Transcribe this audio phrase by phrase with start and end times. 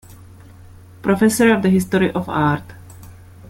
[1.03, 2.63] Professor of the History of Art.